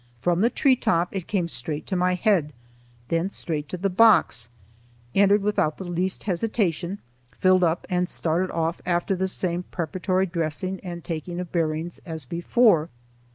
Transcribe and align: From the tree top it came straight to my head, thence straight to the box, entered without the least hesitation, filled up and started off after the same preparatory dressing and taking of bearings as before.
From 0.17 0.41
the 0.41 0.49
tree 0.49 0.75
top 0.75 1.15
it 1.15 1.27
came 1.27 1.47
straight 1.47 1.85
to 1.85 1.95
my 1.95 2.15
head, 2.15 2.53
thence 3.09 3.35
straight 3.35 3.69
to 3.69 3.77
the 3.77 3.87
box, 3.87 4.49
entered 5.13 5.43
without 5.43 5.77
the 5.77 5.83
least 5.83 6.23
hesitation, 6.23 6.97
filled 7.37 7.63
up 7.63 7.85
and 7.87 8.09
started 8.09 8.49
off 8.49 8.81
after 8.83 9.15
the 9.15 9.27
same 9.27 9.61
preparatory 9.69 10.25
dressing 10.25 10.79
and 10.79 11.03
taking 11.03 11.39
of 11.39 11.51
bearings 11.51 11.99
as 12.03 12.25
before. 12.25 12.89